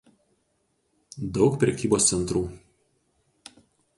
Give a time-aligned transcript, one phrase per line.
[1.39, 2.43] Daug prekybos centrų.